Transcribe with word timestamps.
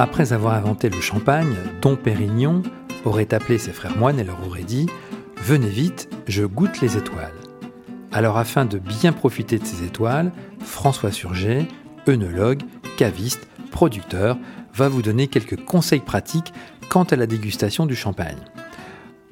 Après 0.00 0.32
avoir 0.32 0.54
inventé 0.54 0.88
le 0.88 0.98
champagne, 0.98 1.54
Dom 1.82 1.94
Pérignon 1.94 2.62
aurait 3.04 3.34
appelé 3.34 3.58
ses 3.58 3.72
frères 3.72 3.98
moines 3.98 4.18
et 4.18 4.24
leur 4.24 4.42
aurait 4.46 4.62
dit 4.62 4.86
Venez 5.42 5.68
vite, 5.68 6.08
je 6.26 6.42
goûte 6.42 6.80
les 6.80 6.96
étoiles. 6.96 7.34
Alors 8.10 8.38
afin 8.38 8.64
de 8.64 8.78
bien 8.78 9.12
profiter 9.12 9.58
de 9.58 9.66
ces 9.66 9.84
étoiles, 9.84 10.32
François 10.60 11.12
Surget, 11.12 11.68
œnologue, 12.08 12.62
caviste, 12.96 13.46
producteur, 13.70 14.38
va 14.72 14.88
vous 14.88 15.02
donner 15.02 15.28
quelques 15.28 15.62
conseils 15.66 16.00
pratiques 16.00 16.54
quant 16.88 17.04
à 17.04 17.16
la 17.16 17.26
dégustation 17.26 17.84
du 17.84 17.94
champagne. 17.94 18.40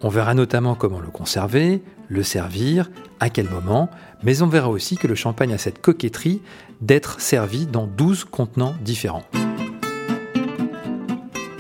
On 0.03 0.11
verra 0.11 0.35
notamment 0.35 0.75
comment 0.75 1.01
le 1.01 1.09
conserver, 1.09 1.83
le 2.09 2.23
servir, 2.23 2.91
à 3.21 3.31
quel 3.31 3.49
moment, 3.49 3.89
mais 4.23 4.43
on 4.43 4.49
verra 4.49 4.69
aussi 4.69 4.99
que 4.99 5.07
le 5.07 5.15
champagne 5.15 5.55
a 5.55 5.59
cette 5.59 5.81
coquetterie 5.81 6.43
d'être 6.83 7.23
servi 7.23 7.65
dans 7.65 7.87
12 7.87 8.27
contenants 8.27 8.75
différents. 8.83 9.25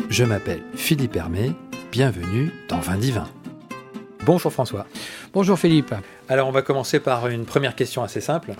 Je 0.08 0.24
m'appelle 0.24 0.62
Philippe 0.74 1.16
Hermé, 1.16 1.52
bienvenue 1.92 2.50
dans 2.70 2.80
Vin 2.80 2.96
Divin. 2.96 3.28
Bonjour 4.24 4.50
François. 4.50 4.86
Bonjour 5.34 5.58
Philippe. 5.58 5.94
Alors 6.30 6.48
on 6.48 6.50
va 6.50 6.62
commencer 6.62 6.98
par 6.98 7.28
une 7.28 7.44
première 7.44 7.76
question 7.76 8.02
assez 8.02 8.22
simple, 8.22 8.54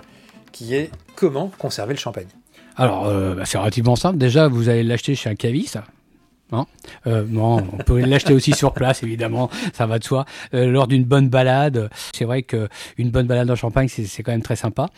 qui 0.51 0.75
est 0.75 0.91
comment 1.15 1.51
conserver 1.57 1.95
le 1.95 1.99
champagne? 1.99 2.27
Alors 2.75 3.07
euh, 3.07 3.33
bah, 3.33 3.45
c'est 3.45 3.57
relativement 3.57 3.95
simple. 3.95 4.19
Déjà, 4.19 4.47
vous 4.47 4.69
allez 4.69 4.83
l'acheter 4.83 5.15
chez 5.15 5.27
un 5.31 5.35
caviste. 5.35 5.79
Non, 6.51 6.65
euh, 7.05 7.25
non, 7.27 7.57
on 7.73 7.77
peut 7.77 7.99
l'acheter 7.99 8.33
aussi 8.33 8.53
sur 8.53 8.73
place, 8.73 9.03
évidemment, 9.03 9.49
ça 9.73 9.85
va 9.85 9.99
de 9.99 10.03
soi. 10.03 10.25
Euh, 10.55 10.71
lors 10.71 10.87
d'une 10.87 11.03
bonne 11.03 11.29
balade, 11.29 11.89
c'est 12.13 12.25
vrai 12.25 12.41
que 12.41 12.67
une 12.97 13.11
bonne 13.11 13.27
balade 13.27 13.49
en 13.51 13.55
Champagne, 13.55 13.87
c'est 13.87 14.23
quand 14.23 14.31
même 14.31 14.41
très 14.41 14.55
sympa. 14.55 14.89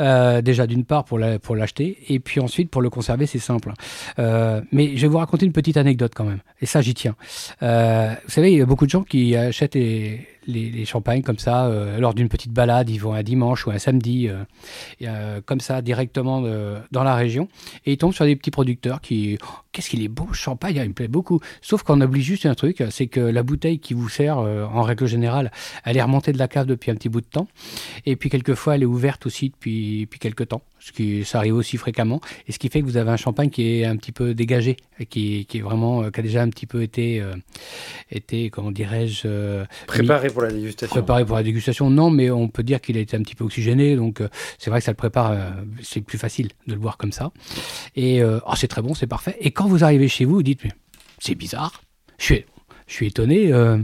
Euh, 0.00 0.42
déjà 0.42 0.66
d'une 0.66 0.84
part 0.84 1.04
pour 1.04 1.18
la, 1.18 1.38
pour 1.40 1.56
l'acheter, 1.56 1.98
et 2.08 2.20
puis 2.20 2.40
ensuite 2.40 2.70
pour 2.70 2.82
le 2.82 2.90
conserver, 2.90 3.26
c'est 3.26 3.40
simple. 3.40 3.72
Euh, 4.18 4.60
mais 4.70 4.96
je 4.96 5.02
vais 5.02 5.08
vous 5.08 5.18
raconter 5.18 5.44
une 5.44 5.52
petite 5.52 5.76
anecdote 5.76 6.12
quand 6.14 6.24
même, 6.24 6.40
et 6.60 6.66
ça 6.66 6.80
j'y 6.80 6.94
tiens. 6.94 7.16
Euh, 7.62 8.14
vous 8.24 8.30
savez, 8.30 8.52
il 8.52 8.58
y 8.58 8.62
a 8.62 8.66
beaucoup 8.66 8.86
de 8.86 8.90
gens 8.90 9.02
qui 9.02 9.34
achètent 9.34 9.74
les, 9.74 10.26
les, 10.46 10.84
champagnes 10.84 11.22
comme 11.22 11.38
ça 11.38 11.66
euh, 11.66 11.98
lors 11.98 12.14
d'une 12.14 12.28
petite 12.28 12.52
balade, 12.52 12.90
ils 12.90 12.98
vont 12.98 13.14
un 13.14 13.22
dimanche 13.22 13.66
ou 13.66 13.70
un 13.70 13.78
samedi, 13.78 14.28
euh, 14.28 14.44
euh, 15.02 15.40
comme 15.44 15.60
ça 15.60 15.82
directement 15.82 16.42
dans 16.90 17.04
la 17.04 17.14
région, 17.14 17.48
et 17.86 17.92
ils 17.92 17.96
tombent 17.96 18.12
sur 18.12 18.24
des 18.24 18.36
petits 18.36 18.50
producteurs 18.50 19.00
qui, 19.00 19.38
oh, 19.42 19.46
qu'est-ce 19.72 19.90
qu'il 19.90 20.02
est 20.02 20.08
beau 20.08 20.32
champagne, 20.32 20.76
il 20.76 20.88
me 20.88 20.94
plaît 20.94 21.08
beaucoup. 21.08 21.40
Sauf 21.60 21.82
qu'on 21.82 22.00
oublie 22.00 22.22
juste 22.22 22.46
un 22.46 22.54
truc, 22.54 22.82
c'est 22.90 23.06
que 23.06 23.20
la 23.20 23.42
bouteille 23.42 23.78
qui 23.78 23.94
vous 23.94 24.08
sert, 24.08 24.38
en 24.38 24.82
règle 24.82 25.06
générale, 25.06 25.50
elle 25.84 25.96
est 25.96 26.02
remontée 26.02 26.32
de 26.32 26.38
la 26.38 26.48
cave 26.48 26.66
depuis 26.66 26.90
un 26.90 26.94
petit 26.94 27.08
bout 27.08 27.20
de 27.20 27.26
temps, 27.26 27.48
et 28.06 28.16
puis 28.16 28.30
quelquefois 28.30 28.74
elle 28.74 28.82
est 28.82 28.86
ouverte 28.86 29.26
aussi 29.26 29.50
depuis, 29.50 30.02
depuis 30.02 30.18
quelques 30.18 30.48
temps, 30.48 30.62
ce 30.78 30.92
qui 30.92 31.24
ça 31.24 31.38
arrive 31.38 31.54
aussi 31.54 31.76
fréquemment, 31.76 32.20
et 32.48 32.52
ce 32.52 32.58
qui 32.58 32.68
fait 32.68 32.80
que 32.80 32.86
vous 32.86 32.96
avez 32.96 33.10
un 33.10 33.16
champagne 33.16 33.50
qui 33.50 33.80
est 33.80 33.84
un 33.84 33.96
petit 33.96 34.12
peu 34.12 34.34
dégagé, 34.34 34.76
qui, 35.08 35.46
qui 35.46 35.58
est 35.58 35.62
vraiment, 35.62 36.10
qui 36.10 36.20
a 36.20 36.22
déjà 36.22 36.42
un 36.42 36.48
petit 36.48 36.66
peu 36.66 36.82
été, 36.82 37.22
été 38.10 38.50
comment 38.50 38.70
dirais-je, 38.70 39.64
Préparé 39.86 40.28
pour 40.32 40.42
la 40.42 40.52
dégustation. 40.52 40.94
Préparé 40.94 41.24
pour 41.24 41.36
la 41.36 41.42
dégustation, 41.42 41.90
non, 41.90 42.10
mais 42.10 42.30
on 42.30 42.48
peut 42.48 42.62
dire 42.62 42.80
qu'il 42.80 42.96
a 42.96 43.00
été 43.00 43.16
un 43.16 43.22
petit 43.22 43.34
peu 43.34 43.44
oxygéné, 43.44 43.96
donc 43.96 44.20
euh, 44.20 44.28
c'est 44.58 44.70
vrai 44.70 44.80
que 44.80 44.84
ça 44.84 44.92
le 44.92 44.96
prépare, 44.96 45.32
euh, 45.32 45.50
c'est 45.82 46.00
plus 46.00 46.18
facile 46.18 46.48
de 46.66 46.74
le 46.74 46.78
boire 46.78 46.96
comme 46.96 47.12
ça. 47.12 47.32
Et 47.94 48.22
euh, 48.22 48.40
oh, 48.46 48.52
c'est 48.56 48.68
très 48.68 48.82
bon, 48.82 48.94
c'est 48.94 49.06
parfait. 49.06 49.36
Et 49.40 49.50
quand 49.50 49.66
vous 49.66 49.84
arrivez 49.84 50.08
chez 50.08 50.24
vous, 50.24 50.36
vous 50.36 50.42
dites, 50.42 50.64
mais 50.64 50.70
c'est 51.18 51.34
bizarre, 51.34 51.82
je 52.18 52.24
suis, 52.24 52.44
je 52.92 52.96
suis 52.96 53.06
étonné, 53.06 53.52
euh, 53.52 53.78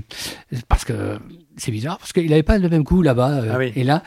parce 0.69 0.85
que 0.85 1.19
c'est 1.57 1.73
bizarre, 1.73 1.97
parce 1.99 2.13
qu'il 2.13 2.29
n'avait 2.29 2.43
pas 2.43 2.59
le 2.59 2.69
même 2.69 2.83
goût 2.83 3.01
là-bas 3.03 3.41
euh, 3.43 3.51
Ah 3.55 3.59
oui. 3.59 3.73
et 3.75 3.83
là. 3.83 4.03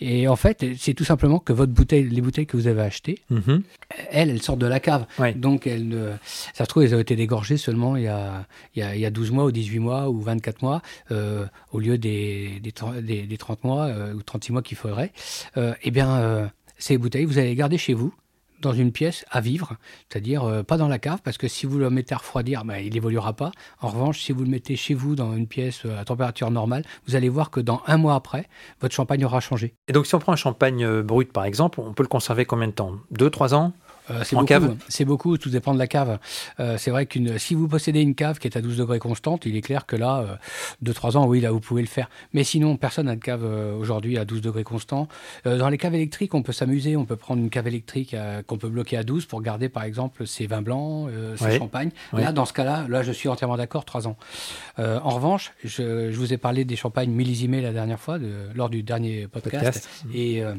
Et 0.00 0.26
en 0.28 0.34
fait, 0.34 0.64
c'est 0.78 0.94
tout 0.94 1.04
simplement 1.04 1.38
que 1.38 1.52
votre 1.52 1.72
bouteille, 1.72 2.08
les 2.08 2.22
bouteilles 2.22 2.46
que 2.46 2.56
vous 2.56 2.66
avez 2.66 2.80
achetées, 2.80 3.18
Mhm. 3.30 3.62
elles, 4.10 4.30
elles 4.30 4.42
sortent 4.42 4.58
de 4.58 4.66
la 4.66 4.80
cave. 4.80 5.04
Donc, 5.36 5.66
elles 5.66 6.18
ça 6.54 6.64
se 6.64 6.68
trouve, 6.70 6.84
elles 6.84 6.94
ont 6.94 6.98
été 7.00 7.14
dégorgées 7.16 7.58
seulement 7.58 7.96
il 7.96 8.04
y 8.04 8.08
a, 8.08 8.46
il 8.74 8.80
y 8.80 8.82
a, 8.82 8.94
il 8.96 9.00
y 9.00 9.06
a 9.06 9.10
12 9.10 9.30
mois 9.30 9.44
ou 9.44 9.52
18 9.52 9.78
mois 9.78 10.08
ou 10.08 10.20
24 10.20 10.62
mois, 10.62 10.80
euh, 11.12 11.44
au 11.72 11.78
lieu 11.78 11.98
des, 11.98 12.58
des, 12.62 12.72
30 12.72 12.96
des- 13.02 13.22
des 13.26 13.36
30 13.36 13.62
mois 13.62 13.88
ou 14.14 14.22
36 14.22 14.52
mois 14.52 14.62
qu'il 14.62 14.76
faudrait. 14.78 15.12
Eh 15.56 15.90
bien, 15.90 16.50
ces 16.78 16.96
bouteilles, 16.98 17.24
vous 17.26 17.38
allez 17.38 17.48
les 17.50 17.54
garder 17.56 17.78
chez 17.78 17.94
vous 17.94 18.12
dans 18.66 18.72
une 18.72 18.92
pièce 18.92 19.24
à 19.30 19.40
vivre, 19.40 19.76
c'est-à-dire 20.08 20.44
euh, 20.44 20.62
pas 20.62 20.76
dans 20.76 20.88
la 20.88 20.98
cave, 20.98 21.20
parce 21.22 21.38
que 21.38 21.48
si 21.48 21.66
vous 21.66 21.78
le 21.78 21.88
mettez 21.88 22.14
à 22.14 22.18
refroidir, 22.18 22.64
ben, 22.64 22.78
il 22.78 22.96
évoluera 22.96 23.32
pas. 23.32 23.52
En 23.80 23.88
revanche, 23.88 24.20
si 24.20 24.32
vous 24.32 24.42
le 24.42 24.50
mettez 24.50 24.76
chez 24.76 24.94
vous 24.94 25.14
dans 25.14 25.34
une 25.34 25.46
pièce 25.46 25.86
euh, 25.86 26.00
à 26.00 26.04
température 26.04 26.50
normale, 26.50 26.84
vous 27.06 27.14
allez 27.14 27.28
voir 27.28 27.50
que 27.50 27.60
dans 27.60 27.80
un 27.86 27.96
mois 27.96 28.14
après, 28.14 28.48
votre 28.80 28.94
champagne 28.94 29.24
aura 29.24 29.40
changé. 29.40 29.74
Et 29.88 29.92
donc 29.92 30.06
si 30.06 30.14
on 30.14 30.18
prend 30.18 30.32
un 30.32 30.36
champagne 30.36 30.84
euh, 30.84 31.02
brut 31.02 31.32
par 31.32 31.44
exemple, 31.44 31.80
on 31.80 31.92
peut 31.92 32.02
le 32.02 32.08
conserver 32.08 32.44
combien 32.44 32.66
de 32.66 32.72
temps? 32.72 32.92
Deux, 33.10 33.30
trois 33.30 33.54
ans? 33.54 33.72
Euh, 34.10 34.22
c'est 34.24 34.36
En 34.36 34.40
beaucoup, 34.40 34.48
cave 34.48 34.76
C'est 34.88 35.04
beaucoup, 35.04 35.36
tout 35.38 35.50
dépend 35.50 35.74
de 35.74 35.78
la 35.78 35.86
cave. 35.86 36.18
Euh, 36.60 36.76
c'est 36.78 36.90
vrai 36.90 37.06
qu'une, 37.06 37.38
si 37.38 37.54
vous 37.54 37.66
possédez 37.68 38.00
une 38.00 38.14
cave 38.14 38.38
qui 38.38 38.46
est 38.46 38.56
à 38.56 38.60
12 38.60 38.76
degrés 38.76 38.98
constante, 38.98 39.46
il 39.46 39.56
est 39.56 39.62
clair 39.62 39.84
que 39.86 39.96
là, 39.96 40.38
2-3 40.84 41.16
ans, 41.16 41.26
oui, 41.26 41.40
là, 41.40 41.50
vous 41.50 41.60
pouvez 41.60 41.82
le 41.82 41.88
faire. 41.88 42.08
Mais 42.32 42.44
sinon, 42.44 42.76
personne 42.76 43.06
n'a 43.06 43.16
de 43.16 43.20
cave 43.20 43.42
euh, 43.44 43.74
aujourd'hui 43.76 44.18
à 44.18 44.24
12 44.24 44.40
degrés 44.42 44.64
constants. 44.64 45.08
Euh, 45.46 45.58
dans 45.58 45.68
les 45.68 45.78
caves 45.78 45.94
électriques, 45.94 46.34
on 46.34 46.42
peut 46.42 46.52
s'amuser. 46.52 46.96
On 46.96 47.04
peut 47.04 47.16
prendre 47.16 47.40
une 47.42 47.50
cave 47.50 47.66
électrique 47.66 48.14
euh, 48.14 48.42
qu'on 48.42 48.58
peut 48.58 48.68
bloquer 48.68 48.96
à 48.96 49.02
12 49.02 49.26
pour 49.26 49.42
garder, 49.42 49.68
par 49.68 49.82
exemple, 49.82 50.26
ses 50.26 50.46
vins 50.46 50.62
blancs, 50.62 51.08
euh, 51.10 51.36
ses 51.36 51.44
Ouais. 51.44 51.58
champagnes. 51.58 51.90
Ouais. 52.12 52.22
Là, 52.22 52.32
dans 52.32 52.44
ce 52.44 52.52
cas-là, 52.52 52.86
là, 52.88 53.02
je 53.02 53.12
suis 53.12 53.28
entièrement 53.28 53.56
d'accord, 53.56 53.84
3 53.84 54.06
ans. 54.08 54.16
Euh, 54.78 54.98
en 55.02 55.10
revanche, 55.10 55.52
je, 55.64 56.10
je 56.12 56.16
vous 56.16 56.32
ai 56.32 56.36
parlé 56.38 56.64
des 56.64 56.76
champagnes 56.76 57.10
millésimés 57.10 57.60
la 57.60 57.72
dernière 57.72 57.98
fois, 58.00 58.18
de- 58.18 58.46
lors 58.54 58.68
du 58.70 58.82
dernier 58.82 59.26
podcast. 59.26 59.64
Podcast. 59.64 59.88
Et 60.14 60.42
euh, 60.42 60.54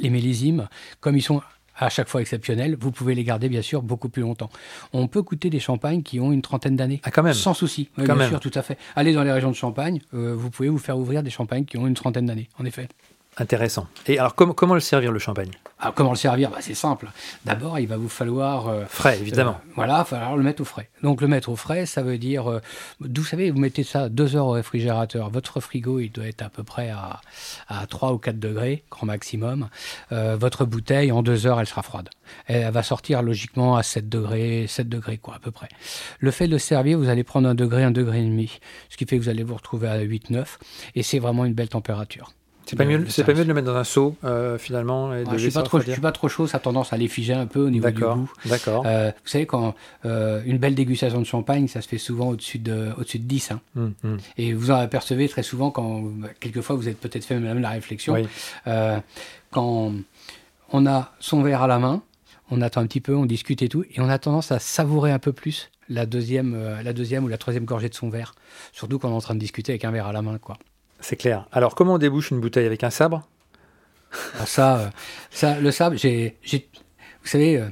les 0.00 0.10
millésimes, 0.10 0.68
comme 1.00 1.16
ils 1.16 1.22
sont 1.22 1.42
à 1.80 1.88
chaque 1.88 2.08
fois 2.08 2.20
exceptionnels, 2.20 2.76
vous 2.78 2.92
pouvez 2.92 3.14
les 3.14 3.24
garder 3.24 3.48
bien 3.48 3.62
sûr 3.62 3.82
beaucoup 3.82 4.08
plus 4.08 4.22
longtemps. 4.22 4.50
On 4.92 5.08
peut 5.08 5.22
goûter 5.22 5.50
des 5.50 5.60
champagnes 5.60 6.02
qui 6.02 6.20
ont 6.20 6.30
une 6.32 6.42
trentaine 6.42 6.76
d'années. 6.76 7.00
Ah 7.04 7.10
quand 7.10 7.22
même 7.22 7.34
Sans 7.34 7.54
souci, 7.54 7.88
Oui, 7.98 8.04
bien 8.04 8.14
même. 8.14 8.28
sûr, 8.28 8.40
tout 8.40 8.50
à 8.54 8.62
fait. 8.62 8.76
Allez 8.96 9.12
dans 9.12 9.22
les 9.24 9.32
régions 9.32 9.50
de 9.50 9.56
Champagne, 9.56 10.00
euh, 10.14 10.34
vous 10.36 10.50
pouvez 10.50 10.68
vous 10.68 10.78
faire 10.78 10.98
ouvrir 10.98 11.22
des 11.22 11.30
champagnes 11.30 11.64
qui 11.64 11.78
ont 11.78 11.86
une 11.86 11.94
trentaine 11.94 12.26
d'années, 12.26 12.48
en 12.58 12.64
effet. 12.64 12.88
Intéressant. 13.40 13.88
Et 14.06 14.18
alors 14.18 14.34
comment, 14.34 14.52
comment 14.52 14.74
le 14.74 14.80
servir 14.80 15.10
le 15.12 15.18
champagne? 15.18 15.50
Alors, 15.78 15.94
comment 15.94 16.10
le 16.10 16.16
servir? 16.16 16.50
Bah, 16.50 16.58
C'est 16.60 16.74
simple. 16.74 17.08
D'abord, 17.46 17.78
il 17.78 17.86
va 17.88 17.96
vous 17.96 18.10
falloir... 18.10 18.68
euh, 18.68 18.84
Frais 18.86 19.18
évidemment. 19.18 19.52
euh, 19.66 19.72
voilà, 19.76 19.94
il 19.94 19.98
va 19.98 20.04
falloir 20.04 20.36
le 20.36 20.42
mettre 20.42 20.60
au 20.60 20.66
frais. 20.66 20.90
Donc 21.02 21.22
le 21.22 21.26
mettre 21.26 21.48
au 21.48 21.56
frais, 21.56 21.86
ça 21.86 22.02
veut 22.02 22.18
dire, 22.18 22.50
euh, 22.50 22.60
vous 23.00 23.24
savez, 23.24 23.50
vous 23.50 23.58
mettez 23.58 23.82
ça 23.82 24.10
deux 24.10 24.36
heures 24.36 24.46
au 24.46 24.50
réfrigérateur. 24.50 25.30
Votre 25.30 25.60
frigo, 25.60 25.98
il 26.00 26.10
doit 26.12 26.26
être 26.26 26.42
à 26.42 26.50
peu 26.50 26.62
près 26.64 26.90
à, 26.90 27.20
à 27.68 27.86
3 27.86 28.12
ou 28.12 28.18
4 28.18 28.38
degrés, 28.38 28.84
grand 28.90 29.06
maximum. 29.06 29.68
Votre 30.10 30.66
bouteille, 30.66 31.10
en 31.12 31.22
deux 31.22 31.46
heures, 31.46 31.58
elle 31.60 31.66
sera 31.66 31.82
froide. 31.82 32.10
Elle 32.46 32.70
va 32.70 32.82
sortir 32.82 33.22
logiquement 33.22 33.76
à 33.76 33.82
7 33.82 34.06
degrés, 34.08 34.66
7 34.68 34.86
degrés 34.88 35.16
quoi, 35.16 35.36
à 35.36 35.38
peu 35.38 35.50
près. 35.50 35.68
Le 36.18 36.30
fait 36.30 36.46
de 36.46 36.52
le 36.52 36.58
servir, 36.58 36.98
vous 36.98 37.08
allez 37.08 37.24
prendre 37.24 37.48
un 37.48 37.54
degré, 37.54 37.84
un 37.84 37.90
degré 37.90 38.20
et 38.20 38.24
demi, 38.24 38.60
ce 38.90 38.98
qui 38.98 39.06
fait 39.06 39.16
que 39.18 39.22
vous 39.22 39.30
allez 39.30 39.44
vous 39.44 39.54
retrouver 39.54 39.88
à 39.88 39.98
8-9, 40.04 40.44
et 40.94 41.02
c'est 41.02 41.18
vraiment 41.18 41.46
une 41.46 41.54
belle 41.54 41.70
température. 41.70 42.32
C'est 42.70 42.76
pas, 42.76 42.84
mieux, 42.84 42.98
le 42.98 43.08
c'est 43.10 43.24
pas 43.24 43.34
mieux 43.34 43.42
de 43.42 43.48
le 43.48 43.54
mettre 43.54 43.66
dans 43.66 43.74
un 43.74 43.82
seau 43.82 44.14
euh, 44.22 44.56
finalement 44.56 45.12
et 45.12 45.24
de 45.24 45.28
Ah, 45.28 45.32
je 45.32 45.38
suis 45.38 45.46
laisser 45.46 45.54
pas 45.58 45.62
trop, 45.64 45.78
je 45.78 45.82
refroidir 45.82 45.94
suis 45.94 46.00
pas 46.00 46.12
trop 46.12 46.28
chaud, 46.28 46.46
ça 46.46 46.58
a 46.58 46.60
tendance 46.60 46.92
à 46.92 46.96
les 46.96 47.08
figer 47.08 47.32
un 47.32 47.46
peu 47.46 47.66
au 47.66 47.68
niveau 47.70 47.90
du 47.90 48.00
goût. 48.00 48.30
d'accord. 48.46 48.84
Euh, 48.86 49.10
vous 49.24 49.28
savez, 49.28 49.44
quand 49.44 49.74
euh, 50.04 50.40
une 50.46 50.58
belle 50.58 50.76
dégustation 50.76 51.18
de 51.18 51.26
champagne, 51.26 51.66
ça 51.66 51.82
se 51.82 51.88
fait 51.88 51.98
souvent 51.98 52.28
au-dessus 52.28 52.60
de, 52.60 52.90
au-dessus 52.96 53.18
de 53.18 53.24
10. 53.24 53.50
hein. 53.50 53.60
Hum, 53.76 53.92
hum. 54.04 54.18
Et 54.38 54.52
vous 54.52 54.70
en 54.70 54.76
apercevez 54.76 55.28
très 55.28 55.42
souvent 55.42 55.72
quand, 55.72 56.04
quelquefois, 56.38 56.76
vous 56.76 56.88
êtes 56.88 57.00
peut-être 57.00 57.24
fait 57.24 57.40
même 57.40 57.60
la 57.60 57.70
réflexion. 57.70 58.14
Oui. 58.14 58.28
Quand 59.50 59.92
on 60.72 60.86
a 60.86 61.12
son 61.18 61.42
verre 61.42 61.62
à 61.62 61.66
la 61.66 61.80
main, 61.80 62.02
on 62.52 62.60
attend 62.62 62.82
un 62.82 62.86
petit 62.86 63.00
peu, 63.00 63.16
on 63.16 63.26
discute 63.26 63.62
et 63.62 63.68
tout, 63.68 63.84
et 63.90 64.00
on 64.00 64.08
a 64.08 64.18
tendance 64.20 64.52
à 64.52 64.60
savourer 64.60 65.10
un 65.10 65.18
peu 65.18 65.32
plus 65.32 65.70
la 65.88 66.06
deuxième, 66.06 66.56
la 66.84 66.92
deuxième 66.92 67.24
ou 67.24 67.28
la 67.28 67.38
troisième 67.38 67.64
gorgée 67.64 67.88
de 67.88 67.94
son 67.94 68.10
verre. 68.10 68.36
Surtout 68.72 69.00
quand 69.00 69.08
on 69.08 69.12
est 69.14 69.16
en 69.16 69.20
train 69.20 69.34
de 69.34 69.40
discuter 69.40 69.72
avec 69.72 69.84
un 69.84 69.90
verre 69.90 70.06
à 70.06 70.12
la 70.12 70.22
main, 70.22 70.38
quoi. 70.38 70.56
C'est 71.00 71.16
clair. 71.16 71.46
Alors 71.52 71.74
comment 71.74 71.94
on 71.94 71.98
débouche 71.98 72.30
une 72.30 72.40
bouteille 72.40 72.66
avec 72.66 72.84
un 72.84 72.90
sabre? 72.90 73.26
Alors 74.34 74.48
ça, 74.48 74.78
euh, 74.78 74.88
ça, 75.30 75.60
le 75.60 75.70
sable, 75.70 75.98
j'ai, 75.98 76.36
vous 77.22 77.28
savez, 77.28 77.58
euh, 77.58 77.68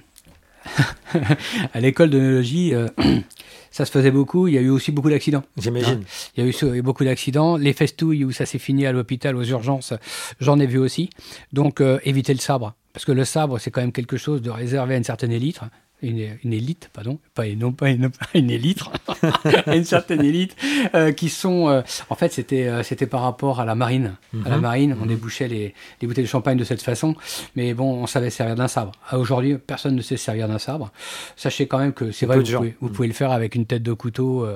à 1.75 1.81
l'école 1.81 2.11
d'œnologie, 2.11 2.75
euh, 2.75 2.87
ça 3.71 3.85
se 3.85 3.91
faisait 3.91 4.11
beaucoup. 4.11 4.49
Il 4.49 4.55
y 4.55 4.59
a 4.59 4.61
eu 4.61 4.71
aussi 4.71 4.93
beaucoup 4.93 5.11
d'accidents. 5.11 5.45
J'imagine. 5.57 6.05
Il 6.37 6.45
y 6.45 6.47
a 6.47 6.51
eu, 6.51 6.55
il 6.63 6.69
y 6.69 6.71
a 6.71 6.77
eu 6.77 6.83
beaucoup 6.83 7.05
d'accidents. 7.05 7.57
Les 7.57 7.73
festouilles 7.73 8.25
où 8.25 8.33
ça 8.33 8.47
s'est 8.47 8.59
fini 8.59 8.87
à 8.87 8.93
l'hôpital, 8.93 9.37
aux 9.37 9.45
urgences, 9.45 9.95
j'en 10.41 10.59
ai 10.59 10.67
vu 10.67 10.79
aussi. 10.79 11.11
Donc, 11.53 11.81
euh, 11.81 11.99
évitez 12.05 12.35
le 12.35 12.41
sabre. 12.41 12.75
Parce 12.93 13.05
que 13.05 13.13
le 13.13 13.25
sabre, 13.25 13.59
c'est 13.59 13.71
quand 13.71 13.81
même 13.81 13.93
quelque 13.93 14.17
chose 14.17 14.43
de 14.43 14.51
réservé 14.51 14.95
à 14.95 14.99
une 14.99 15.05
certaine 15.05 15.33
élite. 15.33 15.61
Une, 16.01 16.39
une 16.45 16.53
élite, 16.53 16.91
pardon, 16.93 17.19
pas 17.35 17.47
une, 17.49 17.59
non 17.59 17.73
pas 17.73 17.89
une, 17.91 18.51
élite, 18.51 18.81
une 19.67 19.83
certaine 19.85 20.23
élite, 20.25 20.55
euh, 20.95 21.11
qui 21.11 21.29
sont, 21.29 21.69
euh, 21.69 21.83
en 22.09 22.15
fait, 22.15 22.33
c'était, 22.33 22.69
euh, 22.69 22.85
c'était 22.85 23.07
par 23.07 23.23
rapport 23.23 23.59
à 23.59 23.65
la 23.65 23.75
marine. 23.75 24.15
À 24.45 24.49
la 24.51 24.57
Mhm. 24.57 24.63
marine, 24.63 24.97
on 25.03 25.07
débouchait 25.07 25.49
les, 25.49 25.75
les 26.01 26.07
bouteilles 26.07 26.23
de 26.25 26.29
champagne 26.29 26.57
de 26.57 26.63
cette 26.63 26.83
façon, 26.83 27.17
mais 27.57 27.75
bon, 27.75 27.95
on 28.03 28.07
savait 28.07 28.31
servir 28.31 28.55
d'un 28.55 28.69
sabre. 28.69 28.93
Aujourd'hui, 29.13 29.59
personne 29.59 29.97
ne 29.97 30.03
sait 30.03 30.17
servir 30.17 30.47
d'un 30.47 30.59
sabre. 30.61 30.93
Sachez 31.35 31.67
quand 31.67 31.79
même 31.79 31.93
que 31.93 32.13
c'est 32.13 32.27
vrai, 32.27 32.39
vous 32.39 32.45
pouvez, 32.57 32.77
vous 32.81 32.89
pouvez 32.91 33.09
le 33.09 33.15
faire 33.15 33.33
avec 33.33 33.57
une 33.57 33.67
tête 33.67 33.83
de 33.83 33.93
couteau, 33.93 34.47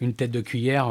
une 0.00 0.14
tête 0.14 0.30
de 0.30 0.40
cuillère. 0.40 0.88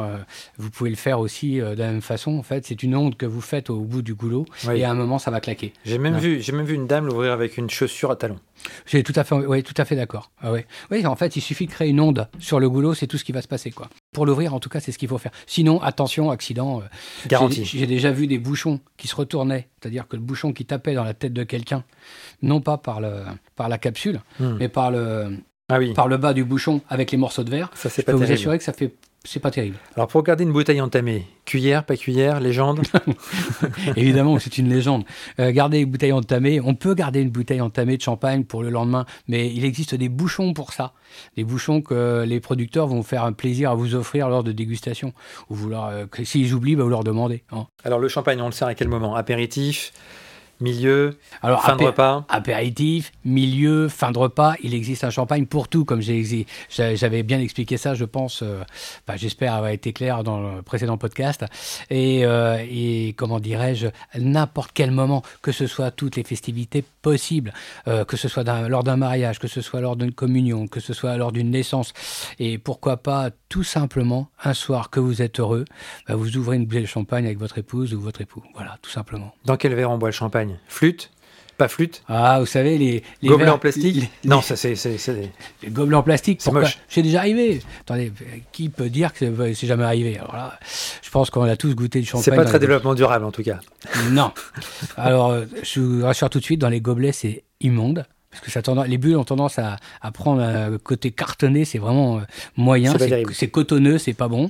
vous 0.58 0.68
pouvez 0.70 0.90
le 0.90 0.96
faire 0.96 1.20
aussi 1.20 1.56
de 1.56 1.62
la 1.74 1.90
même 1.90 2.02
façon. 2.02 2.32
En 2.38 2.42
fait, 2.42 2.66
c'est 2.66 2.82
une 2.82 2.94
onde 2.96 3.16
que 3.16 3.24
vous 3.26 3.40
faites 3.40 3.70
au 3.70 3.80
bout 3.80 4.02
du 4.02 4.14
goulot, 4.14 4.44
Oui. 4.68 4.80
et 4.80 4.84
à 4.84 4.90
un 4.90 4.94
moment, 4.94 5.18
ça 5.18 5.30
va 5.30 5.40
claquer. 5.40 5.72
J'ai 5.86 5.96
même 5.98 6.14
Ouais. 6.16 6.20
vu, 6.20 6.52
même 6.52 6.66
vu 6.66 6.74
une 6.74 6.86
dame 6.86 7.06
l'ouvrir 7.06 7.32
avec 7.32 7.56
une 7.56 7.70
chaussure 7.70 8.10
à 8.10 8.16
talons. 8.16 8.38
J'ai 8.86 9.02
tout 9.02 9.12
à 9.16 9.24
fait, 9.24 9.34
oui, 9.34 9.62
tout 9.64 9.74
à 9.76 9.84
fait 9.84 9.96
d'accord. 10.02 10.30
Ah 10.40 10.50
ouais. 10.52 10.66
Oui, 10.90 11.06
en 11.06 11.14
fait, 11.16 11.36
il 11.36 11.40
suffit 11.40 11.66
de 11.66 11.70
créer 11.72 11.88
une 11.90 12.00
onde 12.00 12.28
sur 12.38 12.58
le 12.60 12.68
goulot, 12.68 12.94
c'est 12.94 13.06
tout 13.06 13.18
ce 13.18 13.24
qui 13.24 13.32
va 13.32 13.40
se 13.42 13.48
passer, 13.48 13.70
quoi. 13.70 13.88
Pour 14.12 14.26
l'ouvrir, 14.26 14.52
en 14.54 14.60
tout 14.60 14.68
cas, 14.68 14.80
c'est 14.80 14.90
ce 14.92 14.98
qu'il 14.98 15.08
faut 15.08 15.18
faire. 15.18 15.32
Sinon, 15.46 15.80
attention, 15.80 16.30
accident. 16.30 16.80
euh, 16.80 16.84
Garanti. 17.28 17.64
j'ai- 17.64 17.86
déjà 17.86 18.10
vu 18.10 18.26
des 18.26 18.38
bouchons 18.38 18.80
qui 18.96 19.06
se 19.08 19.14
retournaient, 19.14 19.68
c'est-à-dire 19.80 20.08
que 20.08 20.16
le 20.16 20.22
bouchon 20.22 20.52
qui 20.52 20.64
tapait 20.64 20.94
dans 20.94 21.04
la 21.04 21.14
tête 21.14 21.32
de 21.32 21.44
quelqu'un, 21.44 21.84
non 22.42 22.60
pas 22.60 22.78
par, 22.78 23.00
le, 23.00 23.22
par 23.56 23.68
la 23.68 23.78
capsule, 23.78 24.20
Hmm. 24.40 24.56
mais 24.58 24.68
par 24.68 24.90
le, 24.90 25.38
Ah 25.68 25.78
oui, 25.78 25.94
par 25.94 26.08
le 26.08 26.16
bas 26.16 26.34
du 26.34 26.44
bouchon 26.44 26.80
avec 26.88 27.10
les 27.12 27.18
morceaux 27.18 27.44
de 27.44 27.50
verre, 27.50 27.70
ça 27.74 27.88
c'est 27.88 28.02
je 28.02 28.06
pas 28.06 28.12
peux 28.12 28.18
vous 28.18 28.30
assurer 28.32 28.58
que 28.58 28.64
ça 28.64 28.72
fait. 28.72 28.92
C'est 29.24 29.38
pas 29.40 29.52
terrible. 29.52 29.76
Alors 29.94 30.08
pour 30.08 30.22
garder 30.24 30.42
une 30.42 30.52
bouteille 30.52 30.80
entamée, 30.80 31.26
cuillère, 31.44 31.84
pas 31.84 31.96
cuillère, 31.96 32.40
légende 32.40 32.82
Évidemment, 33.96 34.38
c'est 34.40 34.58
une 34.58 34.68
légende. 34.68 35.04
Euh, 35.38 35.52
garder 35.52 35.78
une 35.78 35.90
bouteille 35.90 36.12
entamée, 36.12 36.60
on 36.60 36.74
peut 36.74 36.94
garder 36.94 37.20
une 37.20 37.30
bouteille 37.30 37.60
entamée 37.60 37.96
de 37.96 38.02
champagne 38.02 38.42
pour 38.44 38.62
le 38.62 38.70
lendemain, 38.70 39.06
mais 39.28 39.52
il 39.52 39.64
existe 39.64 39.94
des 39.94 40.08
bouchons 40.08 40.54
pour 40.54 40.72
ça. 40.72 40.92
Des 41.36 41.44
bouchons 41.44 41.82
que 41.82 42.24
les 42.26 42.40
producteurs 42.40 42.88
vont 42.88 43.02
faire 43.04 43.24
un 43.24 43.32
plaisir 43.32 43.70
à 43.70 43.74
vous 43.74 43.94
offrir 43.94 44.28
lors 44.28 44.42
de 44.42 44.50
dégustation. 44.50 45.12
Ou 45.50 45.54
vous 45.54 45.68
leur, 45.68 45.86
euh, 45.86 46.06
s'ils 46.24 46.52
oublient, 46.52 46.76
bah, 46.76 46.82
vous 46.82 46.90
leur 46.90 47.04
demandez. 47.04 47.44
hein. 47.52 47.66
Alors 47.84 48.00
le 48.00 48.08
champagne, 48.08 48.40
on 48.40 48.46
le 48.46 48.52
sert 48.52 48.66
à 48.68 48.74
quel 48.74 48.88
moment? 48.88 49.14
Apéritif, 49.14 49.92
milieu, 50.62 51.18
Alors, 51.42 51.62
fin 51.62 51.76
de 51.76 51.84
repas 51.84 52.24
apéritif, 52.28 53.12
milieu, 53.24 53.88
fin 53.88 54.10
de 54.10 54.18
repas, 54.18 54.54
il 54.62 54.74
existe 54.74 55.04
un 55.04 55.10
champagne 55.10 55.46
pour 55.46 55.68
tout, 55.68 55.84
comme 55.84 56.00
j'avais 56.00 57.22
bien 57.22 57.40
expliqué 57.40 57.76
ça, 57.76 57.94
je 57.94 58.04
pense, 58.04 58.42
euh, 58.42 58.62
j'espère 59.16 59.54
avoir 59.54 59.70
été 59.70 59.92
clair 59.92 60.24
dans 60.24 60.40
le 60.40 60.62
précédent 60.62 60.96
podcast. 60.96 61.44
Et, 61.90 62.24
euh, 62.24 62.64
et 62.68 63.14
comment 63.16 63.40
dirais-je, 63.40 63.88
n'importe 64.18 64.70
quel 64.72 64.90
moment, 64.90 65.22
que 65.42 65.52
ce 65.52 65.66
soit 65.66 65.90
toutes 65.90 66.16
les 66.16 66.24
festivités 66.24 66.84
possibles, 67.02 67.52
euh, 67.88 68.04
que 68.04 68.16
ce 68.16 68.28
soit 68.28 68.44
lors 68.68 68.84
d'un 68.84 68.96
mariage, 68.96 69.38
que 69.38 69.48
ce 69.48 69.60
soit 69.60 69.80
lors 69.80 69.96
d'une 69.96 70.12
communion, 70.12 70.68
que 70.68 70.80
ce 70.80 70.94
soit 70.94 71.16
lors 71.16 71.32
d'une 71.32 71.50
naissance, 71.50 71.92
et 72.38 72.58
pourquoi 72.58 72.96
pas 72.96 73.30
tout 73.48 73.64
simplement 73.64 74.28
un 74.44 74.54
soir 74.54 74.90
que 74.90 75.00
vous 75.00 75.20
êtes 75.20 75.40
heureux, 75.40 75.64
bah, 76.08 76.14
vous 76.14 76.36
ouvrez 76.36 76.56
une 76.56 76.64
bouteille 76.64 76.82
de 76.82 76.86
champagne 76.86 77.26
avec 77.26 77.38
votre 77.38 77.58
épouse 77.58 77.92
ou 77.92 78.00
votre 78.00 78.20
époux. 78.20 78.42
Voilà, 78.54 78.78
tout 78.80 78.90
simplement. 78.90 79.34
Dans 79.44 79.56
quel 79.56 79.74
verre 79.74 79.90
on 79.90 79.98
boit 79.98 80.08
le 80.08 80.12
champagne? 80.14 80.51
Flûte 80.68 81.10
Pas 81.58 81.68
flûte 81.68 82.02
Ah, 82.08 82.40
vous 82.40 82.46
savez, 82.46 82.78
les, 82.78 83.02
les 83.20 83.28
Gobelet 83.28 83.44
verres- 83.46 83.54
en 83.54 83.58
plastique 83.58 83.96
les- 83.96 84.28
Non, 84.28 84.40
ça 84.40 84.56
c'est... 84.56 84.74
Les 85.62 85.68
gobelets 85.70 85.96
en 85.96 86.02
plastique, 86.02 86.40
C'est 86.42 86.50
moche. 86.50 86.78
C'est 86.88 87.02
déjà 87.02 87.20
arrivé. 87.20 87.60
Attendez, 87.82 88.12
qui 88.52 88.68
peut 88.68 88.88
dire 88.88 89.12
que 89.12 89.18
c'est- 89.18 89.30
jamais 89.66 89.84
arrivé 89.84 90.18
Alors 90.18 90.34
là, 90.34 90.58
je 91.02 91.10
pense 91.10 91.30
qu'on 91.30 91.42
a 91.42 91.56
tous 91.56 91.74
goûté 91.74 92.00
du 92.00 92.06
champagne. 92.06 92.24
C'est 92.24 92.34
pas 92.36 92.44
très 92.44 92.58
développement 92.58 92.94
durable 92.94 93.24
en 93.26 93.30
tout 93.32 93.42
cas. 93.42 93.60
gobelets. 93.94 94.10
Non. 94.10 94.32
Alors, 94.96 95.30
euh, 95.30 95.44
je 95.62 95.80
vous 95.80 96.02
rassure 96.04 96.30
tout 96.30 96.38
de 96.40 96.44
suite, 96.44 96.60
dans 96.60 96.68
les 96.70 96.80
gobelets, 96.80 97.12
c'est 97.12 97.44
immonde. 97.60 98.06
Parce 98.30 98.42
que 98.44 98.50
ça 98.50 98.62
tendance- 98.62 98.88
les 98.88 98.96
bulles 98.96 99.18
ont 99.18 99.24
tendance 99.24 99.58
à, 99.58 99.76
à 100.00 100.10
prendre 100.10 100.40
un 100.42 100.78
côté 100.78 101.10
cartonné, 101.10 101.66
c'est 101.66 101.76
vraiment 101.78 102.16
euh, 102.16 102.20
moyen, 102.56 102.92
c'est 103.34 103.48
cotonneux, 103.48 103.98
c'est 103.98 104.14
pas 104.14 104.28
bon. 104.28 104.48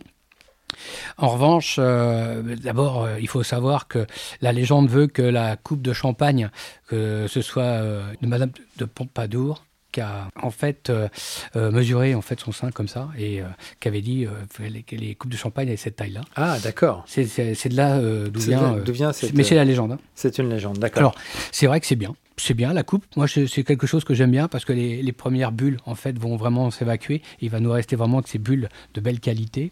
En 1.19 1.29
revanche, 1.29 1.77
euh, 1.79 2.57
d'abord, 2.57 3.05
euh, 3.05 3.21
il 3.21 3.29
faut 3.29 3.43
savoir 3.43 3.89
que 3.89 4.07
la 4.41 4.53
légende 4.53 4.89
veut 4.89 5.07
que 5.07 5.23
la 5.23 5.57
coupe 5.57 5.83
de 5.83 5.93
champagne, 5.93 6.51
que 6.89 7.27
ce 7.29 7.43
soit 7.43 7.63
euh, 7.63 8.13
de 8.21 8.27
Madame 8.27 8.51
de 8.77 8.85
Pompadour, 8.85 9.65
qui 9.93 10.00
a 10.00 10.29
en 10.43 10.50
fait 10.50 10.91
euh, 10.91 11.09
euh, 11.56 11.71
mesuré 11.71 12.15
en 12.15 12.23
fait 12.23 12.41
son 12.41 12.50
sein 12.50 12.71
comme 12.71 12.89
ça 12.89 13.09
et 13.19 13.41
euh, 13.41 13.44
qui 13.79 13.89
avait 13.89 14.00
dit 14.00 14.27
euh, 14.27 14.69
les 14.91 15.15
coupes 15.15 15.31
de 15.31 15.37
champagne 15.37 15.69
avaient 15.69 15.77
cette 15.77 15.97
taille-là. 15.97 16.23
Ah 16.35 16.59
d'accord. 16.61 17.05
C'est- 17.06 17.23
de 17.69 17.77
là 17.77 18.00
d'où 18.00 18.41
vient. 18.41 18.77
vient 18.89 19.12
cette- 19.12 19.35
mais 19.35 19.44
c'est 19.44 19.55
la 19.55 19.65
légende. 19.65 19.93
hein. 19.93 19.99
C'est 20.15 20.39
une 20.39 20.49
légende, 20.49 20.79
d'accord. 20.79 20.99
Alors, 20.99 21.15
c'est 21.53 21.67
vrai 21.67 21.79
que 21.81 21.87
c'est 21.87 21.97
bien. 21.97 22.15
C'est 22.39 22.55
bien 22.55 22.73
la 22.73 22.83
coupe. 22.83 23.05
Moi, 23.17 23.27
c'est 23.29 23.62
quelque 23.62 23.87
chose 23.87 24.05
que 24.05 24.15
j'aime 24.15 24.31
bien 24.31 24.49
parce 24.49 24.65
que 24.65 24.73
les, 24.73 25.03
les 25.03 25.12
premières 25.12 25.53
bulles, 25.53 25.77
en 25.85 25.95
fait, 25.95 26.19
vont 26.19 26.37
vraiment 26.37 26.71
s'évacuer. 26.71 27.21
Il 27.43 27.50
va 27.50 27.61
nous 27.61 27.71
rester 27.71 27.95
vraiment 27.95 28.23
que 28.23 28.29
ces 28.31 28.38
bulles 28.38 28.69
de 28.95 29.00
belle 29.03 29.21
qualité 29.21 29.71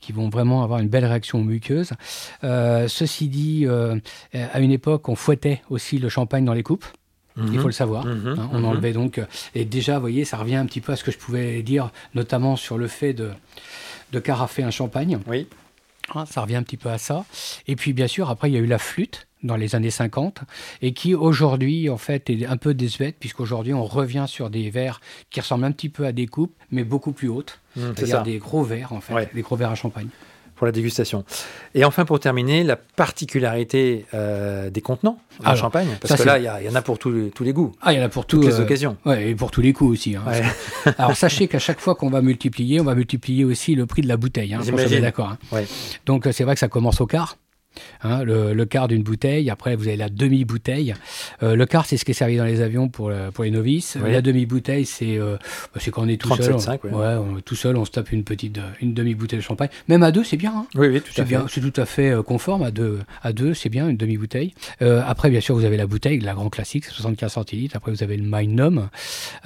qui 0.00 0.12
vont 0.12 0.30
vraiment 0.30 0.62
avoir 0.64 0.80
une 0.80 0.88
belle 0.88 1.04
réaction 1.04 1.42
muqueuse. 1.44 1.90
Ceci 2.42 3.28
dit, 3.28 3.66
à 4.32 4.60
une 4.60 4.72
époque, 4.72 5.08
on 5.08 5.14
fouettait 5.14 5.62
aussi 5.68 5.98
le 5.98 6.08
champagne 6.08 6.44
dans 6.44 6.54
les 6.54 6.62
coupes. 6.62 6.86
Il 7.52 7.58
faut 7.58 7.66
le 7.68 7.72
savoir. 7.72 8.04
Mhm, 8.06 8.36
hein, 8.38 8.48
on 8.52 8.58
mhm. 8.60 8.64
enlevait 8.64 8.92
donc. 8.92 9.18
euh, 9.18 9.24
Et 9.54 9.64
déjà, 9.64 9.94
vous 9.94 10.00
voyez, 10.02 10.24
ça 10.24 10.36
revient 10.36 10.56
un 10.56 10.66
petit 10.66 10.80
peu 10.80 10.92
à 10.92 10.96
ce 10.96 11.04
que 11.04 11.10
je 11.10 11.18
pouvais 11.18 11.62
dire, 11.62 11.90
notamment 12.14 12.56
sur 12.56 12.78
le 12.78 12.86
fait 12.88 13.12
de, 13.12 13.30
de 14.12 14.18
carafer 14.20 14.62
un 14.62 14.70
champagne. 14.70 15.18
Oui. 15.26 15.46
Hein, 16.14 16.26
ça 16.26 16.40
revient 16.42 16.56
un 16.56 16.62
petit 16.62 16.76
peu 16.76 16.88
à 16.90 16.98
ça. 16.98 17.24
Et 17.68 17.76
puis, 17.76 17.92
bien 17.92 18.08
sûr, 18.08 18.30
après, 18.30 18.50
il 18.50 18.54
y 18.54 18.56
a 18.56 18.60
eu 18.60 18.66
la 18.66 18.78
flûte 18.78 19.26
dans 19.42 19.56
les 19.56 19.74
années 19.74 19.90
50 19.90 20.40
et 20.82 20.92
qui 20.92 21.14
aujourd'hui 21.14 21.88
en 21.88 21.96
fait 21.96 22.28
est 22.28 22.44
un 22.44 22.58
peu 22.58 22.74
désuète 22.74 23.16
puisqu'aujourd'hui 23.18 23.72
on 23.72 23.84
revient 23.86 24.26
sur 24.28 24.50
des 24.50 24.68
verres 24.68 25.00
qui 25.30 25.40
ressemblent 25.40 25.64
un 25.64 25.72
petit 25.72 25.88
peu 25.88 26.04
à 26.04 26.12
des 26.12 26.26
coupes 26.26 26.52
mais 26.70 26.84
beaucoup 26.84 27.12
plus 27.12 27.28
hautes 27.30 27.58
Mhm, 27.74 27.94
c'est 27.96 28.04
c'est-à-dire 28.04 28.22
des 28.24 28.36
gros 28.38 28.62
verres 28.64 28.92
en 28.92 29.00
fait 29.00 29.14
Ouais. 29.14 29.30
des 29.32 29.40
gros 29.40 29.56
verres 29.56 29.70
à 29.70 29.74
champagne 29.76 30.08
Pour 30.60 30.66
la 30.66 30.72
dégustation. 30.72 31.24
Et 31.74 31.86
enfin 31.86 32.04
pour 32.04 32.20
terminer, 32.20 32.64
la 32.64 32.76
particularité 32.76 34.04
euh, 34.12 34.68
des 34.68 34.82
contenants 34.82 35.18
en 35.38 35.44
Alors, 35.44 35.56
champagne. 35.56 35.88
Parce 36.02 36.14
ça, 36.14 36.22
que 36.22 36.28
là, 36.28 36.38
il 36.60 36.66
y, 36.66 36.68
en 36.68 36.74
a 36.74 36.82
pour 36.82 36.98
tous 36.98 37.10
les, 37.10 37.30
tous 37.30 37.44
les 37.44 37.54
goûts, 37.54 37.72
ah 37.80 37.94
il 37.94 37.98
y 37.98 38.02
en 38.02 38.04
a 38.04 38.10
pour 38.10 38.26
tout, 38.26 38.40
toutes 38.40 38.50
les 38.50 38.60
euh, 38.60 38.64
occasions. 38.64 38.98
ouais, 39.06 39.30
et 39.30 39.34
pour 39.34 39.50
tous 39.50 39.62
les 39.62 39.72
coups 39.72 39.92
aussi 39.92 40.16
hein. 40.16 40.22
Ouais. 40.26 40.42
alors 40.98 41.16
sachez 41.16 41.48
qu'à 41.48 41.58
chaque 41.58 41.80
fois 41.80 41.94
qu'on 41.94 42.10
va 42.10 42.20
multiplier 42.20 42.78
on 42.78 42.84
va 42.84 42.94
multiplier 42.94 43.46
aussi 43.46 43.74
le 43.74 43.86
prix 43.86 44.02
de 44.02 44.08
la 44.08 44.18
bouteille 44.18 44.52
hein, 44.52 44.60
J'imagine. 44.62 45.00
d'accord 45.00 45.30
hein. 45.30 45.38
Ouais. 45.50 45.66
donc 46.04 46.26
euh, 46.26 46.32
c'est 46.32 46.44
vrai 46.44 46.52
que 46.56 46.60
ça 46.60 46.68
commence 46.68 47.00
au 47.00 47.06
quart 47.06 47.38
Hein, 48.02 48.24
le, 48.24 48.52
le 48.52 48.64
quart 48.64 48.88
d'une 48.88 49.02
bouteille, 49.02 49.48
après 49.50 49.76
vous 49.76 49.86
avez 49.88 49.96
la 49.96 50.08
demi-bouteille. 50.08 50.94
Euh, 51.42 51.54
le 51.54 51.66
quart, 51.66 51.86
c'est 51.86 51.96
ce 51.96 52.04
qui 52.04 52.10
est 52.10 52.14
servi 52.14 52.36
dans 52.36 52.44
les 52.44 52.60
avions 52.60 52.88
pour, 52.88 53.10
le- 53.10 53.30
pour 53.32 53.44
les 53.44 53.50
novices. 53.50 53.96
Oui. 54.02 54.10
La 54.12 54.22
demi-bouteille, 54.22 54.84
c'est 54.86 55.18
euh, 55.18 55.36
bah, 55.74 55.80
quand 55.92 56.02
on 56.02 56.08
est 56.08 56.20
tout 56.20 56.28
37,5, 56.28 56.60
seul. 56.60 56.78
ouais. 56.84 56.90
Ouais, 56.98 57.14
on 57.14 57.40
tout 57.40 57.54
seul, 57.54 57.76
on 57.76 57.84
se 57.84 57.90
tape 57.90 58.10
une 58.12 58.24
petite, 58.24 58.58
euh, 58.58 58.68
une 58.80 58.92
demi-bouteille 58.94 59.38
de 59.38 59.44
champagne. 59.44 59.68
Même 59.88 60.02
à 60.02 60.10
deux, 60.12 60.24
c'est 60.24 60.36
bien. 60.36 60.52
hein. 60.56 60.66
Oui, 60.74 60.88
oui, 60.88 61.00
tout 61.00 61.12
C'est 61.14 61.22
à 61.22 61.24
fait. 61.24 61.28
bien, 61.30 61.46
c'est 61.48 61.60
tout 61.60 61.80
à 61.80 61.86
fait 61.86 62.10
euh, 62.10 62.22
conforme 62.22 62.62
à 62.62 62.70
deux, 62.70 63.00
à 63.22 63.32
deux, 63.32 63.54
c'est 63.54 63.68
bien 63.68 63.88
une 63.88 63.96
demi-bouteille. 63.96 64.52
Euh, 64.82 65.02
après, 65.06 65.30
bien 65.30 65.40
sûr, 65.40 65.54
vous 65.54 65.64
avez 65.64 65.76
la 65.76 65.86
bouteille, 65.86 66.18
la 66.20 66.34
grand 66.34 66.48
classique, 66.50 66.84
c'est 66.84 66.92
75 66.92 67.32
centilitres. 67.32 67.76
Après, 67.76 67.92
vous 67.92 68.02
avez 68.02 68.16
le 68.16 68.24
Magnum. 68.24 68.88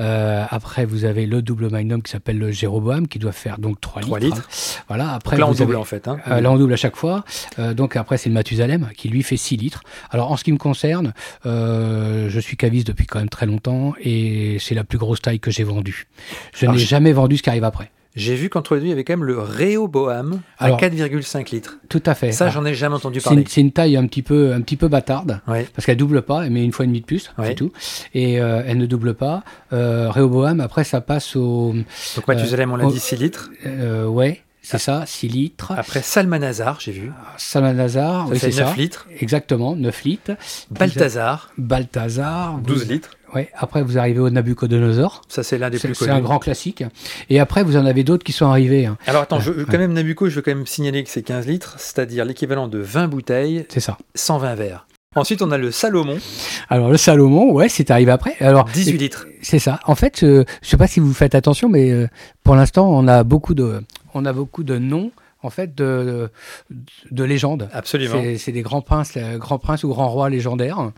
Euh, 0.01 0.45
après, 0.51 0.85
vous 0.87 1.05
avez 1.05 1.27
le 1.27 1.43
double 1.43 1.69
Magnum 1.71 2.03
qui 2.03 2.11
s'appelle 2.11 2.39
le 2.39 2.51
Jéroboam, 2.51 3.07
qui 3.09 3.19
doit 3.19 3.33
faire 3.33 3.59
donc 3.59 3.81
3 3.81 4.01
litres. 4.03 4.09
Trois 4.09 4.21
litres. 4.21 4.49
Voilà. 4.89 5.13
Après, 5.15 5.37
Donc 5.37 5.41
là, 5.41 5.47
on 5.47 5.51
vous 5.53 5.59
double 5.59 5.73
avez- 5.73 5.81
en 5.81 5.85
fait. 5.85 6.09
hein. 6.09 6.19
euh, 6.29 6.41
là, 6.41 6.51
on 6.51 6.57
double 6.57 6.73
à 6.73 6.77
chaque 6.77 6.97
fois. 6.97 7.25
Euh, 7.59 7.75
donc 7.75 7.97
après, 7.97 8.14
c'est 8.17 8.29
le 8.29 8.35
Mathusalem 8.35 8.89
qui 8.97 9.09
lui 9.09 9.23
fait 9.23 9.37
6 9.37 9.57
litres. 9.57 9.83
Alors 10.11 10.31
en 10.33 10.37
ce 10.37 10.45
qui 10.45 10.53
me 10.53 10.59
concerne, 10.59 11.13
euh, 11.47 12.29
je 12.29 12.41
suis 12.41 12.57
caviste 12.57 12.87
depuis 12.87 13.07
quand 13.07 13.19
même 13.19 13.29
très 13.29 13.47
longtemps 13.47 13.95
et 14.01 14.59
c'est 14.61 14.75
la 14.75 14.85
plus 14.85 14.99
grosse 14.99 15.23
taille 15.23 15.41
que 15.41 15.51
j'ai 15.51 15.65
vendue. 15.65 16.07
Je 16.55 16.67
n'ai 16.67 16.79
jamais 16.79 17.13
vendu 17.13 17.37
ce 17.37 17.43
qui 17.43 17.51
arrive 17.51 17.65
après. 17.65 17.91
J'ai 18.17 18.37
vu 18.37 18.49
qu'entre 18.49 18.77
les 18.77 18.81
deux, 18.81 18.87
il 18.87 18.91
y 18.91 18.93
avait 18.93 19.03
quand 19.03 19.15
même 19.15 19.25
le 19.25 19.41
Rehoboam 19.41 20.41
à 20.59 20.67
Alors- 20.67 20.79
4,5 20.79 21.51
litres. 21.51 21.79
Tout 21.89 22.03
à 22.07 22.15
fait. 22.15 22.31
Ça, 22.31 22.49
j'en 22.49 22.65
ai 22.65 22.73
jamais 22.73 22.95
entendu 22.95 23.21
parler. 23.21 23.45
c'est 23.49 23.61
une 23.61 23.73
taille 23.73 23.97
un 23.97 24.07
petit 24.07 24.23
peu, 24.23 24.53
un 24.53 24.61
petit 24.61 24.77
peu 24.77 24.87
bâtarde. 24.87 25.41
Ouais. 25.49 25.67
Parce 25.75 25.85
qu'elle 25.85 25.97
double 25.97 26.23
pas, 26.23 26.47
elle 26.47 26.53
met 26.53 26.65
une 26.65 26.71
fois 26.71 26.85
et 26.85 26.89
demie 26.89 27.01
de 27.01 27.07
plus, 27.07 27.33
Ouais. 27.39 27.49
c'est 27.49 27.55
tout. 27.57 27.73
Et 28.15 28.41
euh, 28.41 28.63
elle 28.65 28.79
ne 28.79 28.87
double 28.87 29.15
pas. 29.15 29.43
Euh, 29.73 30.11
après, 30.61 30.85
ça 30.85 31.01
passe 31.01 31.35
au. 31.35 31.75
Donc 32.15 32.29
Mathusalem, 32.29 32.71
on 32.73 32.77
l'a 32.77 32.87
oh. 32.87 32.93
dit 32.93 33.01
6 33.01 33.17
litres. 33.17 33.51
euh, 33.67 34.07
ouais, 34.07 34.43
c'est 34.65 34.79
ça, 34.79 35.05
6 35.07 35.29
litres. 35.29 35.73
Après 35.77 36.01
Salmanazar, 36.03 36.81
j'ai 36.81 36.93
vu. 36.93 37.13
Ça 37.37 37.61
oui, 37.61 38.39
fait 38.39 38.51
c'est 38.51 38.61
9 38.63 38.71
ça. 38.71 38.75
litres. 38.77 39.07
Exactement, 39.21 39.77
9 39.77 40.05
litres. 40.05 40.33
Balthazar, 40.71 41.51
Balthazar. 41.59 42.59
12 42.59 42.89
litres. 42.89 43.11
Ouais, 43.35 43.51
après, 43.57 43.83
vous 43.83 43.99
arrivez 43.99 44.21
au 44.21 44.31
Nabucodonosor. 44.31 45.23
Ça, 45.29 45.43
c'est 45.43 45.59
l'un 45.59 45.69
des 45.69 45.79
plus 45.79 45.95
c'est 45.95 46.09
un 46.09 46.21
grand 46.21 46.39
classique. 46.39 46.85
Et 47.31 47.41
après, 47.41 47.65
vous 47.65 47.77
en 47.77 47.85
avez 47.85 48.05
d'autres 48.05 48.23
qui 48.25 48.33
sont 48.33 48.47
arrivés. 48.47 48.87
hein. 48.87 48.97
Alors 49.07 49.23
attends, 49.23 49.41
je, 49.41 49.51
Ouais. 49.51 49.65
quand 49.69 49.79
même 49.79 49.93
Nabucco, 49.93 50.29
je 50.29 50.37
veux 50.37 50.43
quand 50.43 50.55
même 50.55 50.67
signaler 50.67 51.03
que 51.03 51.11
c'est 51.11 51.23
15 51.23 51.47
litres, 51.47 51.75
c'est-à-dire 51.79 52.25
l'équivalent 52.25 52.69
de 52.69 52.79
20 52.79 53.09
bouteilles, 53.09 53.67
C'est 53.69 53.81
ça. 53.81 53.99
120 54.15 54.55
verres. 54.55 54.87
Ensuite, 55.17 55.43
on 55.43 55.51
a 55.53 55.59
le 55.59 55.71
Salomon, 55.71 56.19
Alors, 56.71 56.91
le 56.91 56.97
Salomon, 56.97 57.53
ouais, 57.53 57.69
c'est 57.69 57.91
arrivé 57.93 58.11
après. 58.11 58.35
Alors, 58.41 58.65
18 58.67 58.99
litres. 58.99 59.27
c'est 59.43 59.61
ça. 59.61 59.79
En 59.87 59.95
fait, 59.95 60.23
euh, 60.25 60.45
je 60.63 60.69
sais 60.69 60.77
pas 60.77 60.87
si 60.89 60.99
vous 61.01 61.13
faites 61.13 61.35
attention, 61.37 61.69
mais 61.69 61.91
euh, 61.93 62.09
pour 62.43 62.57
l'instant, 62.57 62.89
on 62.91 63.07
a 63.07 63.23
beaucoup 63.23 63.55
de, 63.55 63.81
on 64.15 64.25
a 64.25 64.33
beaucoup 64.33 64.65
de 64.65 64.79
noms, 64.79 65.11
en 65.43 65.51
fait, 65.51 65.75
de, 65.75 66.31
de 67.11 67.25
légendes. 67.25 67.69
Absolument. 67.73 68.23
C'est 68.39 68.53
des 68.53 68.63
grands 68.63 68.81
princes, 68.81 69.17
grands 69.37 69.59
princes 69.59 69.85
ou 69.85 69.89
grands 69.89 70.09
rois 70.09 70.31
légendaires. 70.31 70.91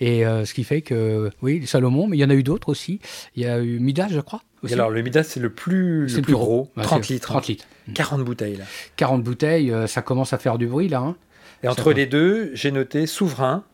Et 0.00 0.24
euh, 0.26 0.44
ce 0.46 0.54
qui 0.54 0.64
fait 0.64 0.80
que, 0.80 1.30
oui, 1.42 1.66
Salomon, 1.66 2.06
mais 2.06 2.16
il 2.16 2.20
y 2.20 2.24
en 2.24 2.30
a 2.30 2.34
eu 2.34 2.42
d'autres 2.42 2.68
aussi. 2.70 3.00
Il 3.36 3.42
y 3.42 3.46
a 3.46 3.58
eu 3.60 3.78
Midas, 3.78 4.08
je 4.10 4.20
crois. 4.20 4.42
Et 4.68 4.72
alors, 4.74 4.90
le 4.90 5.02
Midas, 5.02 5.24
c'est 5.24 5.40
le 5.40 5.50
plus, 5.50 6.14
le 6.16 6.22
plus 6.22 6.32
gros, 6.34 6.70
Ouais, 6.76 6.82
30 6.82 7.04
c'est- 7.04 7.14
litres. 7.14 7.28
30 7.28 7.46
litres. 7.48 7.64
40 7.94 8.24
bouteilles, 8.24 8.56
là. 8.56 8.64
40 8.96 9.22
bouteilles, 9.22 9.70
euh, 9.72 9.86
ça 9.86 10.02
commence 10.02 10.32
à 10.32 10.38
faire 10.38 10.58
du 10.58 10.66
bruit, 10.66 10.88
là. 10.88 11.00
hein. 11.00 11.16
Et 11.62 11.66
Ça 11.66 11.72
entre 11.72 11.90
va. 11.90 11.94
les 11.94 12.06
deux, 12.06 12.50
j'ai 12.54 12.70
noté 12.70 13.06
Souverain, 13.06 13.64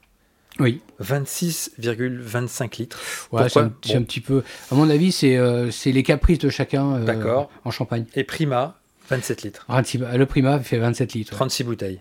Oui. 0.58 0.80
26,25 1.00 2.78
litres. 2.78 2.98
Ouais, 3.32 3.48
c'est 3.48 3.60
un, 3.60 3.72
c'est 3.84 3.94
Bon. 3.94 4.00
un 4.00 4.02
petit 4.02 4.20
peu. 4.20 4.42
À 4.70 4.74
mon 4.74 4.88
avis, 4.90 5.12
c'est 5.12 5.36
euh, 5.36 5.70
les 5.84 6.02
caprices 6.02 6.38
de 6.38 6.48
chacun 6.48 6.94
euh, 6.96 7.44
en 7.64 7.70
Champagne. 7.70 8.04
Et 8.14 8.24
Prima, 8.24 8.78
27 9.08 9.42
litres. 9.42 9.64
26 9.68 9.98
le 10.16 10.26
Prima 10.26 10.58
fait 10.60 10.78
27 10.78 11.12
litres. 11.14 11.32
ouais. 11.32 11.36
36 11.36 11.64
bouteilles. 11.64 12.00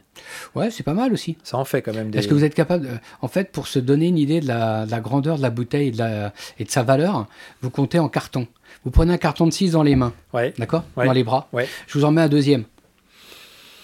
Ouais, 0.55 0.71
c'est 0.71 0.83
pas 0.83 0.93
mal 0.93 1.13
aussi. 1.13 1.37
Ça 1.43 1.57
en 1.57 1.65
fait 1.65 1.81
quand 1.81 1.93
même 1.93 2.09
des. 2.11 2.19
Est-ce 2.19 2.27
que 2.27 2.33
vous 2.33 2.43
êtes 2.43 2.55
capable, 2.55 2.85
de- 2.87 2.93
en 3.21 3.27
fait, 3.27 3.51
pour 3.51 3.67
se 3.67 3.79
donner 3.79 4.07
une 4.07 4.17
idée 4.17 4.39
de 4.39 4.47
la, 4.47 4.85
de 4.85 4.91
la 4.91 4.99
grandeur 5.01 5.37
de 5.37 5.41
la 5.41 5.49
bouteille 5.49 5.89
et 5.89 5.91
de, 5.91 5.97
la- 5.99 6.33
et 6.59 6.63
de 6.63 6.71
sa 6.71 6.83
valeur, 6.83 7.27
vous 7.61 7.69
comptez 7.69 7.99
en 7.99 8.09
carton. 8.09 8.47
Vous 8.83 8.91
prenez 8.91 9.13
un 9.13 9.17
carton 9.17 9.45
de 9.47 9.51
6 9.51 9.71
dans 9.71 9.83
les 9.83 9.95
mains, 9.95 10.13
Ouais. 10.33 10.53
d'accord? 10.57 10.83
Ouais. 10.97 11.05
Dans 11.05 11.13
les 11.13 11.23
bras. 11.23 11.47
Ouais. 11.53 11.67
Je 11.87 11.97
vous 11.97 12.05
en 12.05 12.11
mets 12.11 12.21
un 12.21 12.29
deuxième. 12.29 12.63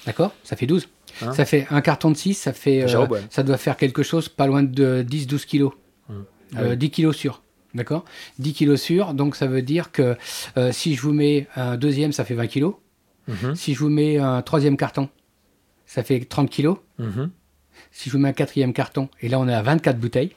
D'accord? 0.06 0.34
Ça 0.44 0.56
fait 0.56 0.66
12. 0.66 0.88
Hein? 1.22 1.34
Ça 1.34 1.46
fait 1.46 1.68
un 1.70 1.82
carton 1.82 2.10
de 2.12 2.18
6, 2.18 2.34
ça 2.36 2.54
fait. 2.54 2.84
euh, 2.84 3.06
ça 3.30 3.44
doit 3.44 3.58
faire 3.58 3.78
quelque 3.78 4.02
chose 4.04 4.30
pas 4.30 4.48
loin 4.48 4.64
de 4.64 5.04
10-12 5.08 5.46
kilos. 5.46 5.74
Hum. 6.10 6.26
Euh, 6.58 6.72
Oui. 6.72 6.78
10 6.78 6.90
kilos 6.90 7.16
sur. 7.16 7.42
D'accord? 7.74 8.04
10 8.40 8.54
kilos 8.54 8.82
sur, 8.82 9.14
donc 9.14 9.36
ça 9.36 9.48
veut 9.48 9.62
dire 9.62 9.92
que 9.92 10.18
euh, 10.58 10.72
si 10.74 10.96
je 10.96 11.02
vous 11.02 11.14
mets 11.14 11.48
un 11.56 11.78
deuxième, 11.78 12.12
ça 12.12 12.26
fait 12.26 12.34
20 12.34 12.48
kilos. 12.48 12.74
Mhm, 13.32 13.56
Si 13.56 13.74
je 13.74 13.80
vous 13.80 13.90
mets 13.90 14.18
un 14.18 14.42
troisième 14.42 14.78
carton, 14.78 15.10
ça 15.86 16.04
fait 16.04 16.20
30 16.22 16.50
kilos. 16.50 16.78
mhm, 17.00 17.30
Si 17.92 18.10
je 18.10 18.14
vous 18.16 18.20
mets 18.22 18.30
un 18.30 18.34
quatrième 18.34 18.74
carton, 18.74 19.10
et 19.22 19.30
là 19.30 19.40
on 19.40 19.48
est 19.48 19.54
à 19.54 19.62
24 19.62 19.98
bouteilles, 20.00 20.30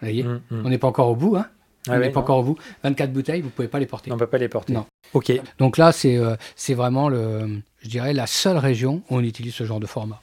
vous 0.00 0.06
voyez, 0.06 0.22
mhm, 0.24 0.40
on 0.50 0.68
n'est 0.68 0.78
pas 0.78 0.88
encore 0.88 1.08
au 1.08 1.16
bout, 1.16 1.36
hein 1.36 1.46
Ah 1.88 1.92
on 1.94 1.98
n'est 1.98 2.10
pas 2.10 2.20
non. 2.20 2.24
encore 2.24 2.38
au 2.38 2.42
bout. 2.44 2.58
24 2.84 3.12
bouteilles, 3.12 3.40
vous 3.40 3.50
pouvez 3.50 3.68
pas 3.68 3.78
les 3.80 3.86
porter. 3.86 4.10
On 4.12 4.14
ne 4.14 4.18
peut 4.20 4.26
pas 4.26 4.38
les 4.38 4.48
porter. 4.48 4.72
Non. 4.72 4.86
Ok. 5.14 5.32
Donc 5.58 5.78
là, 5.78 5.90
c'est 5.92 6.16
euh, 6.16 6.36
c'est 6.54 6.74
vraiment, 6.74 7.08
le, 7.08 7.60
je 7.80 7.88
dirais, 7.88 8.12
la 8.12 8.26
seule 8.26 8.58
région 8.58 9.02
où 9.10 9.16
on 9.16 9.20
utilise 9.22 9.54
ce 9.54 9.64
genre 9.64 9.80
de 9.80 9.86
format. 9.86 10.20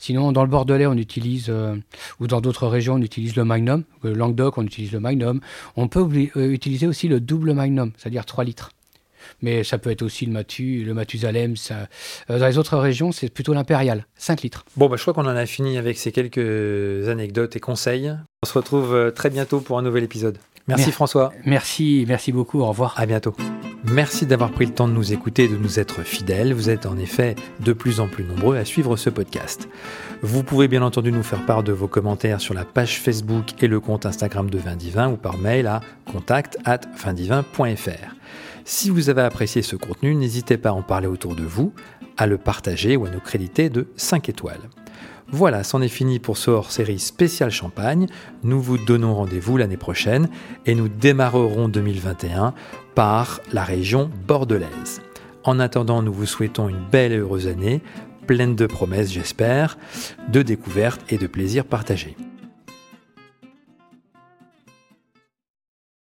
Sinon, 0.00 0.32
dans 0.32 0.42
le 0.42 0.50
Bordelais, 0.50 0.86
on 0.86 0.94
utilise, 0.94 1.46
euh, 1.50 1.76
ou 2.18 2.26
dans 2.26 2.40
d'autres 2.40 2.66
régions, 2.66 2.94
on 2.94 3.00
utilise 3.02 3.36
le 3.36 3.44
Magnum. 3.44 3.84
Le 4.02 4.12
Languedoc, 4.12 4.58
on 4.58 4.64
utilise 4.64 4.90
le 4.90 4.98
Magnum. 4.98 5.40
On 5.76 5.86
peut 5.86 6.00
euh, 6.36 6.50
utiliser 6.50 6.88
aussi 6.88 7.06
le 7.06 7.20
double 7.20 7.52
Magnum, 7.54 7.92
c'est-à-dire 7.96 8.26
3 8.26 8.42
litres. 8.42 8.72
Mais 9.42 9.64
ça 9.64 9.78
peut 9.78 9.90
être 9.90 10.02
aussi 10.02 10.26
le 10.26 10.32
Matu, 10.32 10.84
le 10.84 10.94
Mathusalem. 10.94 11.56
Ça... 11.56 11.88
euh, 12.30 12.38
dans 12.38 12.46
les 12.46 12.58
autres 12.58 12.76
régions, 12.76 13.12
c'est 13.12 13.28
plutôt 13.32 13.54
l'impérial, 13.54 14.06
5 14.16 14.42
litres. 14.42 14.64
Bon, 14.76 14.88
bah, 14.88 14.96
je 14.96 15.02
crois 15.02 15.14
qu'on 15.14 15.26
en 15.26 15.36
a 15.36 15.46
fini 15.46 15.78
avec 15.78 15.98
ces 15.98 16.12
quelques 16.12 17.08
anecdotes 17.08 17.56
et 17.56 17.60
conseils. 17.60 18.12
On 18.42 18.46
se 18.46 18.52
retrouve 18.52 18.94
euh, 18.94 19.10
très 19.10 19.30
bientôt 19.30 19.60
pour 19.60 19.78
un 19.78 19.82
nouvel 19.82 20.04
épisode. 20.04 20.38
Merci. 20.66 20.92
François. 20.92 21.32
Merci, 21.46 22.04
merci 22.06 22.30
beaucoup. 22.30 22.60
Au 22.60 22.66
revoir. 22.66 22.94
À 22.98 23.06
bientôt. 23.06 23.34
Merci 23.84 24.26
d'avoir 24.26 24.50
pris 24.50 24.66
le 24.66 24.74
temps 24.74 24.88
de 24.88 24.92
nous 24.92 25.12
écouter 25.12 25.44
et 25.44 25.48
de 25.48 25.56
nous 25.56 25.78
être 25.80 26.02
fidèles. 26.02 26.52
Vous 26.52 26.68
êtes 26.68 26.84
en 26.84 26.98
effet 26.98 27.36
de 27.60 27.72
plus 27.72 28.00
en 28.00 28.08
plus 28.08 28.24
nombreux 28.24 28.56
à 28.56 28.64
suivre 28.64 28.96
ce 28.96 29.08
podcast. 29.08 29.68
Vous 30.20 30.42
pouvez 30.42 30.68
bien 30.68 30.82
entendu 30.82 31.10
nous 31.12 31.22
faire 31.22 31.46
part 31.46 31.62
de 31.62 31.72
vos 31.72 31.88
commentaires 31.88 32.40
sur 32.40 32.52
la 32.54 32.64
page 32.64 33.00
Facebook 33.00 33.62
et 33.62 33.68
le 33.68 33.80
compte 33.80 34.04
Instagram 34.04 34.50
de 34.50 34.58
Vindivin 34.58 35.08
ou 35.10 35.16
par 35.16 35.38
mail 35.38 35.66
à 35.68 35.80
contact 36.10 36.58
at 36.64 36.80
vindivin.fr. 37.02 38.14
Si 38.70 38.90
vous 38.90 39.08
avez 39.08 39.22
apprécié 39.22 39.62
ce 39.62 39.76
contenu, 39.76 40.14
n'hésitez 40.14 40.58
pas 40.58 40.68
à 40.68 40.72
en 40.72 40.82
parler 40.82 41.06
autour 41.06 41.34
de 41.34 41.42
vous, 41.42 41.72
à 42.18 42.26
le 42.26 42.36
partager 42.36 42.98
ou 42.98 43.06
à 43.06 43.10
nous 43.10 43.18
créditer 43.18 43.70
de 43.70 43.88
5 43.96 44.28
étoiles. 44.28 44.60
Voilà, 45.28 45.64
c'en 45.64 45.80
est 45.80 45.88
fini 45.88 46.18
pour 46.18 46.36
ce 46.36 46.50
hors-série 46.50 46.98
spécial 46.98 47.50
Champagne. 47.50 48.08
Nous 48.42 48.60
vous 48.60 48.76
donnons 48.76 49.14
rendez-vous 49.14 49.56
l'année 49.56 49.78
prochaine 49.78 50.28
et 50.66 50.74
nous 50.74 50.88
démarrerons 50.88 51.68
2021 51.68 52.52
par 52.94 53.40
la 53.54 53.64
région 53.64 54.10
bordelaise. 54.26 55.00
En 55.44 55.60
attendant, 55.60 56.02
nous 56.02 56.12
vous 56.12 56.26
souhaitons 56.26 56.68
une 56.68 56.84
belle 56.92 57.12
et 57.12 57.16
heureuse 57.16 57.46
année, 57.46 57.80
pleine 58.26 58.54
de 58.54 58.66
promesses, 58.66 59.10
j'espère, 59.10 59.78
de 60.30 60.42
découvertes 60.42 61.00
et 61.10 61.16
de 61.16 61.26
plaisirs 61.26 61.64
partagés. 61.64 62.18